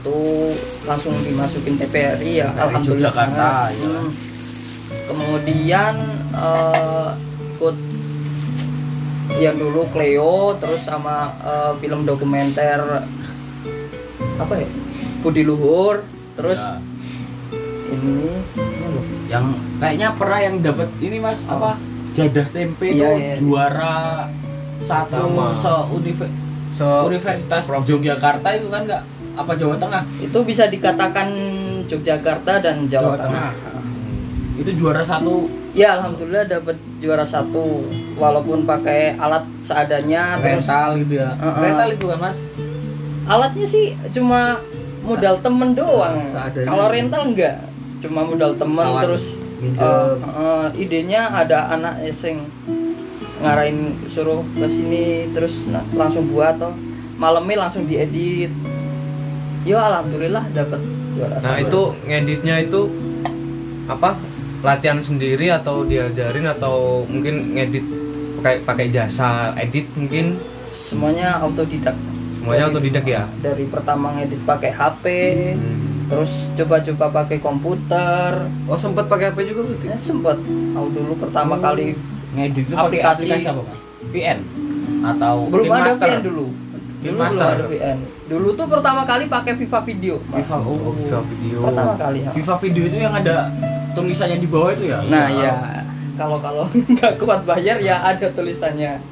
tuh 0.00 0.56
langsung 0.88 1.12
dimasukin 1.22 1.76
TPRI 1.76 2.32
ya 2.40 2.48
TPRI 2.50 2.62
alhamdulillah 2.64 3.12
sangat. 3.12 3.36
ya 3.36 3.36
kan? 3.36 3.68
Hmm. 3.76 4.10
kemudian 5.12 5.94
eh, 6.32 7.08
ikut 7.52 7.76
yang 9.36 9.56
dulu 9.60 9.84
Cleo 9.92 10.56
terus 10.56 10.80
sama 10.88 11.36
eh, 11.44 11.72
film 11.84 12.08
dokumenter 12.08 13.04
apa 14.40 14.54
ya 14.56 14.68
Budi 15.20 15.42
Luhur 15.44 16.15
terus 16.36 16.60
Ya. 16.60 16.76
ini 17.88 18.12
ini 18.54 18.86
loh 18.86 19.04
yang 19.26 19.44
kayaknya 19.78 20.08
pernah 20.12 20.38
yang 20.38 20.56
dapat 20.60 20.88
ini 20.98 21.16
mas 21.16 21.40
Oh. 21.44 21.56
apa 21.56 21.70
jadah 22.12 22.46
tempe 22.48 22.86
Iya, 22.86 22.94
itu 22.94 23.08
iya. 23.14 23.34
juara 23.36 23.96
satu 24.80 25.16
Sama. 25.26 25.46
se 25.54 25.72
univer- 25.90 26.34
so 26.70 26.86
universitas 27.04 27.64
Yogyakarta 27.66 28.48
itu 28.52 28.68
kan 28.68 28.84
nggak 28.84 29.02
apa 29.34 29.52
Jawa 29.54 29.76
Tengah 29.76 30.02
itu 30.18 30.38
bisa 30.42 30.64
dikatakan 30.66 31.28
Yogyakarta 31.84 32.52
dan 32.58 32.84
Jawa, 32.86 33.12
Jawa 33.12 33.16
Tengah. 33.18 33.50
Tengah. 33.50 33.84
itu 34.56 34.70
juara 34.74 35.02
satu 35.02 35.48
Ya 35.72 35.92
alhamdulillah 35.92 36.48
dapat 36.50 36.72
juara 36.96 37.20
satu 37.22 37.84
walaupun 38.14 38.64
pakai 38.64 39.12
alat 39.14 39.44
seadanya 39.60 40.40
terus 40.40 40.64
rental 40.64 40.96
gitu 40.96 41.20
ya 41.20 41.36
Uh-uh. 41.36 41.60
rental 41.60 41.88
itu 41.90 42.04
kan 42.06 42.18
mas 42.18 42.38
alatnya 43.26 43.66
sih 43.66 43.86
cuma 44.08 44.56
modal 45.06 45.34
temen 45.38 45.68
doang. 45.72 46.16
Seadanya. 46.26 46.66
kalau 46.66 46.86
rental 46.90 47.22
enggak 47.30 47.56
cuma 48.02 48.20
modal 48.26 48.52
temen 48.58 48.84
Kawan 48.84 49.02
terus 49.06 49.24
uh, 49.80 50.12
uh, 50.20 50.66
idenya 50.76 51.32
ada 51.32 51.72
anak 51.72 52.02
yang 52.04 52.44
ngarahin 53.40 53.96
suruh 54.08 54.44
ke 54.52 54.66
sini 54.68 55.30
terus 55.32 55.64
na- 55.70 55.86
langsung 55.94 56.28
buat 56.28 56.58
toh. 56.58 56.74
Malamnya 57.16 57.64
langsung 57.64 57.88
diedit. 57.88 58.52
Yo 59.64 59.80
alhamdulillah 59.80 60.44
dapat 60.52 60.78
juara 61.16 61.40
nah 61.40 61.56
itu 61.56 61.96
ngeditnya 62.04 62.60
itu 62.60 62.86
apa? 63.88 64.14
Latihan 64.60 65.00
sendiri 65.00 65.48
atau 65.48 65.86
diajarin 65.86 66.44
atau 66.48 67.06
mungkin 67.08 67.56
ngedit 67.56 67.84
pakai 68.40 68.56
pakai 68.62 68.86
jasa 68.92 69.56
edit 69.56 69.88
mungkin? 69.96 70.36
Semuanya 70.70 71.40
autodidak 71.40 71.96
semuanya 72.46 72.70
Dari- 72.70 72.78
otodidak 72.78 73.04
ya? 73.10 73.22
dari 73.42 73.64
pertama 73.66 74.06
ngedit 74.14 74.40
pakai 74.46 74.70
HP 74.70 75.04
terus 76.06 76.46
coba-coba 76.54 77.06
pakai 77.10 77.42
komputer. 77.42 78.30
Oh 78.70 78.78
sempat 78.78 79.10
pakai 79.10 79.34
HP 79.34 79.50
juga 79.50 79.66
berarti? 79.66 79.86
Ya 79.90 79.98
sempet. 79.98 80.38
Tahu 80.46 80.86
dulu 80.94 81.12
pertama 81.18 81.58
kali 81.58 81.98
ngedit 82.38 82.70
itu 82.70 82.74
pakai 82.78 83.02
Aplikasi. 83.02 83.22
aplikasi 83.26 83.46
apa 83.50 83.62
mas? 83.66 83.80
VN 84.14 84.38
atau 85.02 85.36
belum 85.50 85.66
ada? 85.74 85.90
VN 85.98 86.20
dulu. 86.22 86.46
Dulu 87.02 87.18
belum 87.18 87.42
ada 87.42 87.66
VN 87.66 87.98
dulu 88.26 88.48
tuh 88.54 88.66
pertama 88.70 89.02
kali 89.02 89.26
pakai 89.26 89.54
Viva 89.54 89.78
Video 89.82 90.18
Viva 90.30 90.56
oh, 90.62 90.94
Viva 90.94 91.20
video. 91.26 91.58
Pertama 91.66 91.94
kali 91.98 92.18
ya. 92.22 92.30
Viva 92.30 92.54
video 92.62 92.82
itu 92.86 92.96
yang 93.02 93.14
ada 93.14 93.36
tulisannya 93.98 94.38
di 94.38 94.46
bawah 94.46 94.70
itu 94.70 94.84
ya? 94.94 95.02
Nah 95.10 95.26
ya. 95.34 95.54
Kalau 96.14 96.38
kalau 96.38 96.70
nggak 96.94 97.18
kuat 97.18 97.42
bayar 97.42 97.82
ya 97.82 98.06
ada 98.06 98.30
tulisannya 98.30 99.02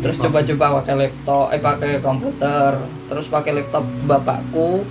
terus 0.00 0.16
coba-coba 0.16 0.80
pakai 0.80 0.94
laptop 0.96 1.46
eh 1.52 1.60
pakai 1.60 1.90
komputer 2.00 2.72
terus 3.08 3.26
pakai 3.28 3.52
laptop 3.60 3.84
bapakku. 4.08 4.82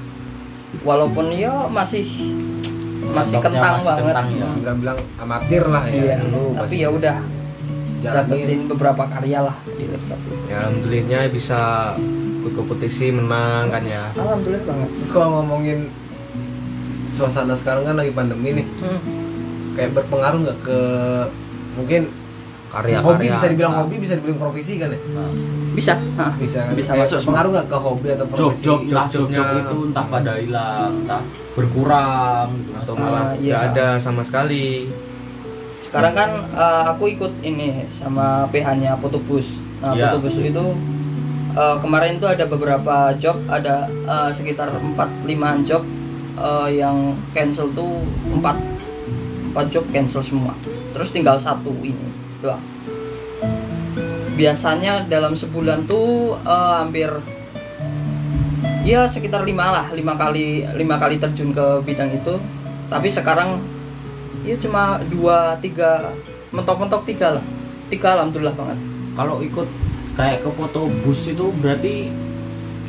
Walaupun 0.86 1.34
ya 1.34 1.66
masih 1.66 2.06
masih 3.10 3.42
Laptopnya 3.42 3.42
kentang 3.42 3.74
masih 3.74 3.90
banget. 3.90 4.06
kentang 4.06 4.28
ya. 4.30 4.50
bilang-bilang 4.54 5.00
amatir 5.18 5.64
lah 5.66 5.84
ya 5.90 5.98
iya 5.98 6.16
dulu 6.22 6.44
tapi 6.54 6.76
ya 6.78 6.90
udah 6.94 7.18
dapetin 8.06 8.60
beberapa 8.70 9.04
karya 9.10 9.40
lah 9.50 9.58
di 9.66 9.84
laptop 9.90 10.20
ya 10.46 10.58
alhamdulillahnya 10.62 11.20
bisa 11.34 11.60
ikut 12.40 12.54
kompetisi 12.56 13.12
menang 13.12 13.68
kan 13.68 13.84
ya. 13.84 14.08
Alhamdulillah 14.16 14.64
banget. 14.64 14.90
Terus 15.04 15.12
kalau 15.12 15.30
ngomongin 15.42 15.80
suasana 17.12 17.54
sekarang 17.58 17.84
kan 17.84 17.96
lagi 18.00 18.16
pandemi 18.16 18.64
nih. 18.64 18.68
Hmm. 18.80 19.02
kayak 19.76 19.96
berpengaruh 19.96 20.40
nggak 20.44 20.60
ke 20.64 20.80
mungkin 21.80 22.02
karya-karya 22.70 23.02
hobi 23.04 23.26
bisa 23.28 23.48
dibilang 23.48 23.74
hobi 23.76 23.96
bisa 23.98 24.14
dibilang 24.16 24.40
profesi 24.40 24.74
kan 24.76 24.90
ya 24.90 25.00
Nah, 25.10 25.32
bisa 25.72 25.94
Hah. 26.16 26.32
bisa 26.36 26.60
kan? 26.62 26.74
Bisa 26.74 26.92
Kayak 26.92 27.08
masuk 27.08 27.20
pengaruh 27.26 27.50
nggak 27.52 27.68
ke 27.68 27.78
hobi 27.80 28.08
atau 28.10 28.26
job 28.28 28.36
profesi 28.52 28.64
job 28.64 28.80
entah 28.82 28.90
job 29.06 29.26
Job-jobnya. 29.26 29.38
job 29.40 29.58
itu 29.64 29.78
entah 29.86 30.06
pada 30.08 30.32
hilang 30.36 30.92
entah 31.00 31.22
berkurang 31.52 32.48
gitu 32.54 32.72
atau 32.76 32.94
Mas. 32.94 33.02
malah 33.02 33.22
Ah, 33.22 33.30
iya. 33.34 33.42
nggak 33.46 33.64
ada 33.70 33.88
sama 33.98 34.22
sekali 34.22 34.68
sekarang 35.82 36.14
kan 36.14 36.30
eh, 36.52 36.84
aku 36.88 37.04
ikut 37.10 37.34
ini 37.42 37.68
sama 37.92 38.26
PH-nya 38.48 38.94
Photobus. 38.96 39.48
Nah, 39.80 39.92
Iya. 39.92 40.12
Photobus 40.12 40.36
itu 40.38 40.66
eh, 41.52 41.78
kemarin 41.80 42.18
tuh 42.18 42.30
ada 42.30 42.46
beberapa 42.46 42.96
job, 43.16 43.38
ada 43.48 43.76
eh, 43.88 44.30
sekitar 44.32 44.70
4 44.70 44.94
5 45.26 45.34
job 45.64 45.82
eh, 46.36 46.70
yang 46.76 46.98
cancel 47.32 47.72
tuh 47.72 48.06
4 48.28 48.54
4 49.50 49.66
job 49.68 49.86
cancel 49.88 50.22
semua. 50.22 50.54
Terus 50.92 51.10
tinggal 51.10 51.38
satu 51.38 51.74
ini 51.80 52.10
doang. 52.40 52.64
Biasanya 54.40 55.08
dalam 55.08 55.36
sebulan 55.36 55.84
tuh 55.84 56.40
eh, 56.40 56.76
hampir 56.80 57.12
ya 58.88 59.06
sekitar 59.06 59.44
lima 59.44 59.70
lah 59.70 59.86
lima 59.92 60.16
kali 60.16 60.64
lima 60.74 60.96
kali 60.96 61.20
terjun 61.20 61.52
ke 61.52 61.84
bidang 61.84 62.12
itu. 62.16 62.40
Tapi 62.90 63.08
sekarang 63.12 63.60
ya 64.48 64.56
cuma 64.58 64.98
dua 65.12 65.60
tiga 65.60 66.16
mentok-mentok 66.56 67.04
tiga 67.06 67.38
lah. 67.38 67.46
Tiga 67.92 68.16
alhamdulillah 68.18 68.56
banget. 68.56 68.80
Kalau 69.14 69.44
ikut 69.44 69.68
kayak 70.16 70.44
ke 70.44 70.50
foto 70.56 70.88
bus 71.04 71.28
itu 71.28 71.52
berarti 71.60 72.12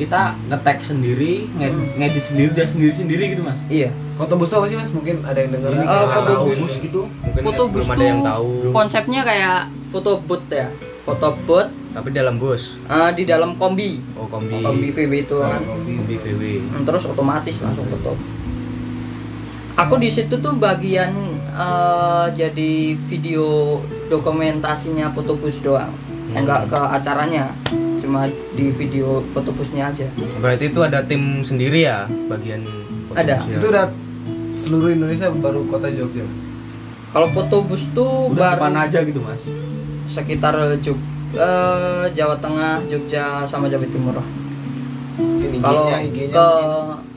kita 0.01 0.21
ngetek 0.49 0.81
sendiri 0.81 1.45
nge- 1.53 1.69
Hmm. 1.69 1.87
ngedit 1.95 2.25
sendiri 2.25 2.51
dan 2.51 2.67
sendiri 2.67 2.93
sendiri 2.95 3.25
gitu 3.31 3.43
mas. 3.43 3.61
Iya. 3.69 3.93
Foto 4.17 4.35
bus 4.35 4.49
apa 4.51 4.65
sih 4.65 4.75
mas? 4.75 4.89
Mungkin 4.89 5.21
ada 5.21 5.37
yang 5.37 5.53
denger. 5.53 5.71
Ya, 5.71 5.77
nih 5.77 5.87
kayak 5.87 6.09
foto 6.11 6.33
tahu. 6.33 6.45
bus. 6.49 6.73
gitu. 6.79 7.01
Mungkin 7.21 7.43
foto 7.43 7.63
bus 7.67 7.75
belum 7.79 7.91
ada 7.91 8.05
yang 8.07 8.21
tahu. 8.23 8.51
konsepnya 8.71 9.21
kayak 9.23 9.59
foto 9.87 10.11
booth 10.19 10.49
ya. 10.51 10.69
Foto 11.03 11.29
booth. 11.43 11.69
Tapi 11.91 12.09
dalam 12.11 12.35
bus? 12.37 12.81
Eh, 12.87 13.11
di 13.13 13.25
dalam 13.25 13.55
kombi. 13.55 14.01
Oh 14.15 14.25
kombi. 14.25 14.57
Kombi 14.59 14.89
VW 14.89 15.13
itu. 15.21 15.37
Kan 15.37 15.61
Hobi. 15.61 15.93
kombi 15.97 16.17
VW 16.17 16.43
Hmm, 16.65 16.83
terus 16.83 17.05
otomatis 17.05 17.57
langsung 17.59 17.85
foto. 17.87 18.17
Aku 19.77 19.97
di 19.97 20.09
situ 20.09 20.35
tuh 20.35 20.55
bagian 20.55 21.13
eh, 21.51 22.27
jadi 22.31 22.73
video 22.97 23.79
dokumentasinya 24.07 25.11
fotobus 25.11 25.59
doang 25.59 25.91
Hmm. 26.31 26.41
enggak 26.47 26.61
ke 26.71 26.79
acaranya 26.79 27.45
cuma 28.01 28.27
di 28.55 28.71
video 28.75 29.21
fotobusnya 29.35 29.91
aja 29.91 30.07
berarti 30.39 30.71
itu 30.71 30.81
ada 30.81 31.03
tim 31.05 31.43
sendiri 31.43 31.85
ya 31.85 32.07
bagian 32.31 32.65
Ada. 33.11 33.43
itu 33.43 33.67
udah 33.67 33.91
seluruh 34.55 34.95
Indonesia 34.95 35.27
baru 35.35 35.67
kota 35.67 35.91
Jogja 35.91 36.23
mas 36.23 36.43
kalau 37.11 37.29
fotobus 37.35 37.83
tuh 37.91 38.31
udah 38.31 38.55
baru 38.55 38.59
ke 38.59 38.63
mana 38.63 38.79
aja 38.87 38.99
gitu 39.03 39.19
mas 39.19 39.43
sekitar 40.11 40.55
Jog 40.83 40.99
eh, 41.39 42.05
Jawa 42.11 42.37
Tengah, 42.43 42.83
Jogja 42.91 43.47
sama 43.47 43.71
Jawa 43.71 43.87
Timur 43.87 44.15
lah. 44.19 44.29
Kalau 45.63 45.87
ke 45.87 45.97
mungkin. 46.03 47.10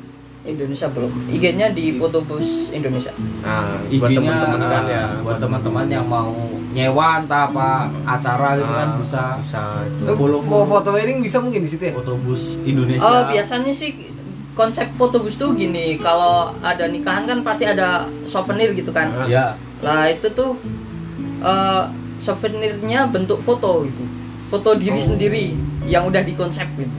Indonesia 0.43 0.87
belum. 0.87 1.11
IG-nya 1.29 1.71
di 1.71 1.95
Fotobus 1.95 2.67
Indonesia. 2.69 3.15
nah 3.39 3.79
buat 3.89 4.09
teman-teman 4.09 4.59
kan 4.61 4.83
ya 4.85 5.03
buat 5.19 5.37
teman-teman 5.37 5.85
yang 5.87 6.05
mau 6.05 6.31
nyewa 6.69 7.19
entah 7.19 7.45
apa 7.45 7.69
acara 8.03 8.55
gitu 8.55 8.67
kan 8.67 8.89
Ah, 8.89 8.97
bisa 8.97 9.21
bisa 9.37 9.61
Eh, 10.03 10.11
follow- 10.11 10.41
fo- 10.41 10.65
foto 10.65 10.89
wedding 10.91 11.19
bisa 11.19 11.37
mungkin 11.37 11.61
di 11.61 11.69
situ 11.69 11.83
ya 11.83 11.93
fotobus 11.93 12.59
Indonesia 12.61 13.03
Oh, 13.03 13.23
biasanya 13.25 13.71
sih 13.71 13.93
konsep 14.53 14.85
Fotobus 14.93 15.33
tuh 15.33 15.53
gini, 15.53 15.97
kalau 15.97 16.53
ada 16.61 16.85
nikahan 16.85 17.25
kan 17.25 17.41
pasti 17.41 17.65
ada 17.65 18.05
souvenir 18.23 18.69
gitu 18.71 18.89
kan. 18.89 19.09
Ah. 19.11 19.25
ya 19.25 19.45
Lah 19.79 20.05
itu 20.07 20.29
tuh 20.29 20.53
eh, 21.41 21.83
souvenirnya 22.17 23.07
bentuk 23.07 23.39
foto 23.39 23.83
gitu. 23.83 24.03
Foto 24.47 24.75
diri 24.75 24.95
Oh. 24.95 25.07
sendiri 25.07 25.57
yang 25.83 26.05
udah 26.05 26.21
dikonsep 26.21 26.67
gitu. 26.75 26.93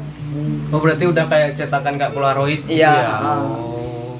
Oh 0.68 0.78
berarti 0.78 1.04
udah 1.04 1.24
kayak 1.24 1.54
cetakan 1.54 1.94
kayak 1.94 2.12
Polaroid 2.12 2.60
Iya, 2.66 2.90
ya? 2.90 3.12
oh 3.40 4.18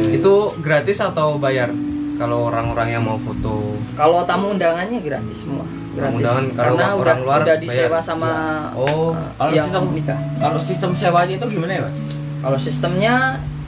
itu 0.00 0.34
gratis 0.58 0.98
atau 0.98 1.36
bayar 1.36 1.68
kalau 2.16 2.46
orang-orang 2.46 2.88
yang 2.90 3.02
mau 3.02 3.16
foto 3.16 3.76
Kalau 3.92 4.24
tamu 4.24 4.52
undangannya 4.54 4.96
gratis 4.98 5.44
semua. 5.44 5.64
Gratis. 5.90 6.16
undangan 6.16 6.44
kalau 6.50 6.56
Karena 6.70 6.86
orang 6.86 7.00
udah 7.00 7.16
luar 7.20 7.40
udah 7.42 7.56
disewa 7.58 7.88
bayar. 7.90 8.02
sama 8.02 8.30
oh 8.74 9.12
eh, 9.12 9.28
Kalau 9.34 9.50
yang 9.50 9.66
sistem- 9.66 9.92
nikah. 9.92 10.18
kalau 10.38 10.58
sistem 10.58 10.90
sewanya 10.94 11.34
itu 11.34 11.46
gimana 11.50 11.72
ya 11.74 11.82
mas 11.84 11.96
Kalau 12.40 12.58
sistemnya 12.58 13.14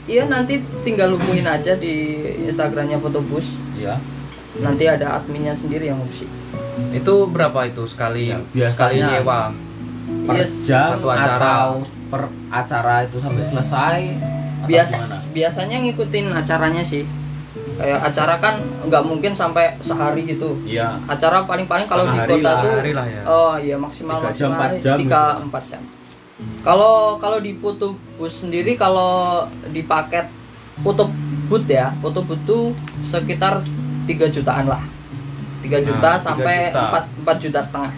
Iya 0.03 0.27
nanti 0.27 0.59
tinggal 0.83 1.15
hubungin 1.15 1.47
aja 1.47 1.79
di 1.79 1.95
Instagramnya 2.43 2.99
Fotobus. 2.99 3.47
ya 3.73 3.95
Nanti 4.55 4.83
ada 4.83 5.15
adminnya 5.15 5.53
sendiri 5.53 5.87
yang 5.87 5.95
ngurusi. 5.97 6.27
itu 6.91 7.13
berapa 7.25 7.63
itu 7.63 7.85
sekali 7.85 8.29
Ya, 8.29 8.41
sekali 8.67 8.99
biasanya- 8.99 9.09
nyewa 9.15 9.41
per 10.23 10.35
Yes. 10.37 10.51
jam 10.63 10.97
Satu 10.97 11.07
acara. 11.07 11.35
atau 11.35 11.67
per 12.07 12.21
acara 12.49 12.95
itu 13.03 13.17
sampai 13.17 13.43
selesai 13.43 13.99
atau 14.15 14.67
Bias 14.67 14.89
gimana? 14.89 15.17
biasanya 15.31 15.77
ngikutin 15.81 16.25
acaranya 16.31 16.83
sih. 16.83 17.03
Kayak 17.73 17.99
acara 18.05 18.35
kan 18.37 18.55
nggak 18.85 19.03
mungkin 19.03 19.33
sampai 19.33 19.77
sehari 19.79 20.25
gitu. 20.25 20.57
Iya 20.63 20.97
Acara 21.05 21.41
paling-paling 21.43 21.85
kalau 21.85 22.05
di 22.07 22.19
kota 22.19 22.37
lah, 22.45 22.61
tuh 22.61 22.73
lah 22.93 23.05
ya. 23.05 23.21
Oh 23.25 23.53
iya 23.57 23.75
maksimal 23.75 24.21
Tiga 24.21 24.31
jam, 24.33 24.49
empat 24.53 24.71
jam 24.79 24.97
tiga 24.97 25.21
empat 25.41 25.63
jam. 25.67 25.81
Kalau 26.61 27.17
kalau 27.17 27.37
di 27.37 27.57
foto 27.57 27.97
bus 28.15 28.33
sendiri 28.39 28.73
kalau 28.73 29.43
di 29.69 29.81
paket 29.81 30.29
foto 30.81 31.09
booth 31.49 31.67
ya, 31.67 31.93
booth 31.99 32.17
tuh 32.45 32.73
sekitar 33.03 33.61
3 34.05 34.27
jutaan 34.29 34.65
lah. 34.65 34.81
3 35.61 35.79
juta 35.81 36.09
Nah, 36.09 36.17
tiga 36.17 36.25
sampai 36.25 36.57
juta. 36.69 36.81
4 36.89 37.03
4 37.25 37.37
juta 37.39 37.59
setengah. 37.61 37.93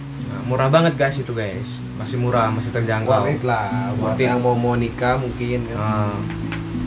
Murah 0.46 0.68
banget 0.68 0.94
guys 0.94 1.16
itu 1.16 1.32
guys 1.32 1.82
masih 1.96 2.16
murah 2.16 2.48
masih 2.48 2.70
terjangkau 2.70 3.10
Worth 3.10 3.32
it 3.32 3.42
lah 3.42 3.90
buat 3.98 4.14
yang 4.16 4.38
mau 4.38 4.54
mau 4.54 4.74
nikah 4.74 5.18
mungkin 5.18 5.66
kan. 5.66 6.14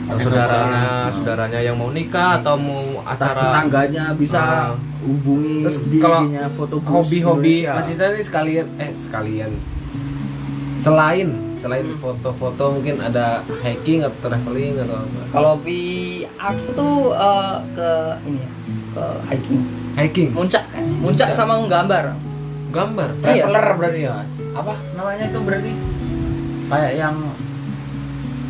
Atau 0.06 0.16
Pakai 0.16 0.24
saudaranya 0.26 0.84
saudaranya 1.12 1.60
yang 1.60 1.76
mau 1.76 1.90
nikah 1.90 2.40
atau 2.40 2.56
mau 2.56 2.82
acara 3.04 3.36
tetangganya 3.44 4.04
bisa 4.12 4.40
Ah. 4.40 4.72
hubungi 5.00 5.62
Terus 5.62 5.76
kalau 5.98 6.20
fotobus 6.50 6.88
hobi-hobi 6.88 7.62
Isna 7.62 8.06
ini 8.10 8.22
sekalian 8.22 8.66
eh 8.76 8.90
sekalian 8.92 9.52
selain 10.80 11.28
selain 11.60 11.84
Hmm. 11.84 12.00
foto-foto 12.00 12.64
mungkin 12.72 12.96
ada 12.98 13.44
hiking 13.60 14.00
atau 14.00 14.16
traveling 14.24 14.80
atau 14.80 14.96
apa 14.96 15.20
Kalau 15.28 15.54
di 15.60 15.82
aku 16.34 16.66
tuh 16.72 16.94
eh, 17.12 17.56
ke 17.70 17.90
ini 18.24 18.40
ya, 18.40 18.50
ke 18.90 19.04
hiking. 19.28 19.60
hiking 19.94 20.28
Muncak 20.32 20.64
kan. 20.66 20.80
Muncak 20.98 21.28
Muncak. 21.28 21.36
sama 21.36 21.60
nggambar. 21.60 22.16
Gambar? 22.70 23.08
Iya. 23.20 23.44
traveler 23.44 23.66
berarti 23.76 24.00
ya 24.00 24.12
mas. 24.14 24.30
Apa 24.50 24.72
namanya 24.94 25.24
itu 25.26 25.38
berarti? 25.42 25.72
Kayak 26.66 26.92
yang 26.94 27.16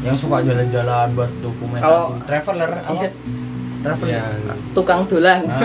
yang 0.00 0.16
suka 0.16 0.40
jalan-jalan 0.40 1.06
buat 1.12 1.30
dokumentasi. 1.40 1.84
Kalau- 1.84 2.20
traveler 2.24 2.70
apa? 2.78 2.92
Iya. 2.94 3.10
traveler. 3.80 4.12
Ya 4.12 4.24
tukang 4.72 5.02
dolan. 5.04 5.40
Ah, 5.44 5.56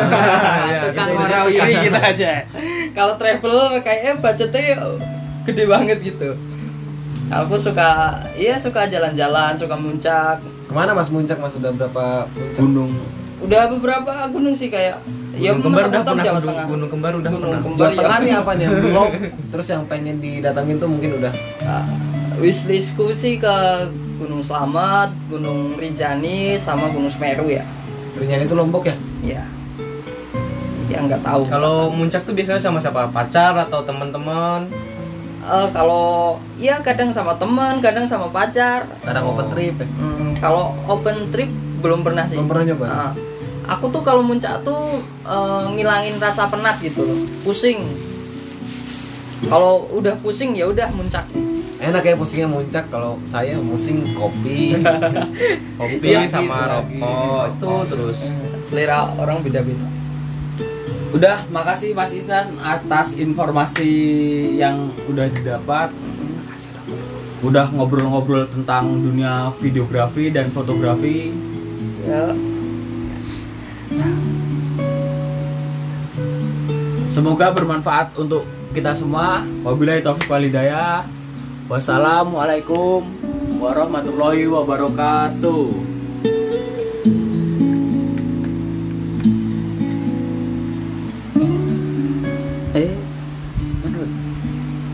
iya, 0.67 0.79
tukang 0.87 1.09
gitu, 1.09 1.19
warawiri 1.19 1.73
gitu 1.83 1.99
aja. 1.99 2.31
Kalau 2.91 3.13
travel 3.15 3.55
kayaknya 3.81 4.13
budgetnya 4.17 4.63
gede 5.43 5.63
banget 5.67 5.97
gitu. 6.01 6.29
Aku 7.25 7.57
suka 7.57 8.15
iya 8.35 8.55
suka 8.55 8.87
jalan-jalan 8.87 9.51
suka 9.55 9.75
muncak. 9.75 10.39
Ke 10.39 10.73
mana 10.73 10.91
mas? 10.91 11.11
Muncak 11.11 11.39
mas? 11.39 11.51
Udah 11.53 11.71
berapa 11.71 12.23
puncak 12.29 12.55
gunung. 12.55 12.91
Udah 13.43 13.67
beberapa 13.67 14.31
gunung 14.31 14.55
sih 14.55 14.71
kayak 14.71 14.95
ya 15.37 15.51
gunung 15.51 15.63
kembar 15.65 15.83
udah 15.85 16.01
pernah 16.01 16.23
Jawa 16.23 16.33
gunung, 16.33 16.45
Tengah. 16.47 16.65
gunung 16.65 16.89
kembar 16.89 17.11
udah 17.13 17.29
Gunung 17.29 17.43
pernah 17.45 17.61
Kembar. 17.61 17.87
Jawa 17.87 17.99
Tengah 17.99 18.17
nih 18.19 18.33
apa 18.33 18.51
nih 18.51 18.63
yang 18.65 18.75
belum 18.81 19.09
terus 19.49 19.67
yang 19.67 19.83
pengen 19.85 20.15
didatangin 20.17 20.75
tuh 20.77 20.87
mungkin 20.87 21.09
udah 21.15 21.33
Uh, 21.61 21.85
wishlistku 22.37 23.09
sih 23.11 23.35
ke 23.35 23.55
Gunung 24.15 24.39
Slamet, 24.39 25.09
Gunung 25.25 25.75
Rinjani, 25.75 26.55
sama 26.55 26.87
Gunung 26.87 27.09
Semeru 27.09 27.47
ya. 27.47 27.63
Rinjani 28.13 28.43
itu 28.43 28.53
Lombok 28.53 28.85
ya 28.85 28.95
Ya, 29.21 29.41
ya 30.87 30.97
nggak 31.01 31.21
tahu. 31.21 31.41
kalau 31.47 31.89
muncak 31.89 32.21
tuh 32.21 32.31
biasanya 32.31 32.59
sama 32.59 32.77
siapa 32.77 33.09
pacar 33.09 33.57
atau 33.57 33.81
teman-teman 33.81 34.69
Eh, 35.41 35.67
kalau 35.69 36.37
ya 36.55 36.77
kadang 36.79 37.09
sama 37.09 37.33
teman, 37.35 37.77
kadang 37.77 38.03
sama 38.03 38.25
pacar. 38.27 38.81
kadang 38.99 39.23
Oh. 39.23 39.31
open 39.31 39.45
trip 39.47 39.75
ya 39.75 39.85
Hmm, 39.91 40.33
kalau 40.35 40.63
open 40.85 41.29
trip 41.29 41.49
belum 41.79 42.01
pernah 42.01 42.25
sih. 42.25 42.33
belum 42.35 42.47
pernah 42.47 42.65
nyoba 42.67 42.85
Ah, 42.87 43.11
aku 43.67 43.89
tuh 43.89 44.01
kalau 44.01 44.21
muncak 44.21 44.61
tuh 44.61 45.01
eh, 45.23 45.65
ngilangin 45.73 46.17
rasa 46.17 46.47
penat 46.47 46.77
gitu 46.79 47.03
loh, 47.03 47.19
pusing. 47.41 47.81
Kalau 49.45 49.85
udah 49.91 50.15
pusing 50.19 50.55
ya 50.55 50.65
udah 50.65 50.89
muncak. 50.91 51.27
enak 51.75 52.01
ya 52.01 52.15
pusingnya 52.15 52.47
muncak 52.47 52.87
kalau 52.87 53.19
saya 53.27 53.59
pusing 53.59 54.15
kopi. 54.15 54.79
Kopi 55.79 55.99
Itu 55.99 56.07
lagi, 56.15 56.31
sama 56.31 56.71
rokok 56.71 57.41
itu 57.51 57.71
terus 57.91 58.17
Selera 58.65 59.11
orang 59.19 59.43
beda-beda. 59.43 59.85
udah 61.11 61.45
makasih 61.47 61.91
Mas 61.93 62.15
Isnan 62.15 62.57
atas 62.59 63.13
informasi 63.15 63.91
yang 64.55 64.87
udah 65.05 65.27
didapat. 65.29 65.91
Udah 67.43 67.69
ngobrol-ngobrol 67.69 68.47
tentang 68.49 69.03
dunia 69.03 69.51
videografi 69.59 70.31
dan 70.31 70.49
fotografi. 70.49 71.29
Ya, 72.07 72.31
Semoga 77.15 77.47
bermanfaat 77.55 78.11
untuk 78.19 78.43
kita 78.75 78.91
semua. 78.91 79.39
Wabillahi 79.63 80.03
taufiq 80.03 80.27
walhidayah. 80.27 81.07
Wassalamualaikum 81.71 83.07
warahmatullahi 83.57 84.45
wabarakatuh. 84.51 85.94